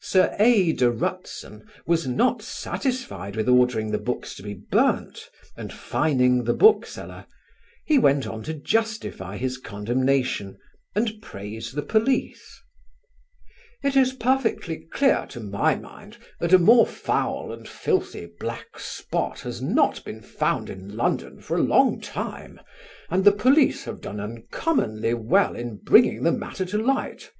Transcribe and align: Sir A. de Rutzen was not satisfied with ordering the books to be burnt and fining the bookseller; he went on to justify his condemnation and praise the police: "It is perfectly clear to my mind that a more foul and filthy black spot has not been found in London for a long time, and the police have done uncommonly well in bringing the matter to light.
Sir 0.00 0.34
A. 0.38 0.72
de 0.72 0.90
Rutzen 0.90 1.62
was 1.86 2.08
not 2.08 2.40
satisfied 2.40 3.36
with 3.36 3.46
ordering 3.46 3.90
the 3.90 3.98
books 3.98 4.34
to 4.36 4.42
be 4.42 4.54
burnt 4.54 5.28
and 5.54 5.70
fining 5.70 6.44
the 6.44 6.54
bookseller; 6.54 7.26
he 7.84 7.98
went 7.98 8.26
on 8.26 8.42
to 8.44 8.54
justify 8.54 9.36
his 9.36 9.58
condemnation 9.58 10.56
and 10.94 11.20
praise 11.20 11.72
the 11.72 11.82
police: 11.82 12.62
"It 13.84 13.96
is 13.96 14.14
perfectly 14.14 14.88
clear 14.92 15.26
to 15.28 15.40
my 15.40 15.74
mind 15.76 16.16
that 16.40 16.54
a 16.54 16.58
more 16.58 16.86
foul 16.86 17.52
and 17.52 17.68
filthy 17.68 18.30
black 18.40 18.78
spot 18.78 19.40
has 19.40 19.60
not 19.60 20.02
been 20.06 20.22
found 20.22 20.70
in 20.70 20.96
London 20.96 21.42
for 21.42 21.58
a 21.58 21.62
long 21.62 22.00
time, 22.00 22.58
and 23.10 23.26
the 23.26 23.30
police 23.30 23.84
have 23.84 24.00
done 24.00 24.20
uncommonly 24.20 25.12
well 25.12 25.54
in 25.54 25.76
bringing 25.76 26.22
the 26.22 26.32
matter 26.32 26.64
to 26.64 26.78
light. 26.82 27.30